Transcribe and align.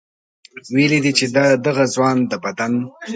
ویلي 0.73 0.99
دي 1.03 1.11
چې 1.17 1.25
د 1.35 1.37
دغه 1.65 1.83
ځوان 1.95 2.17
د 2.31 2.33
بدن 2.43 2.73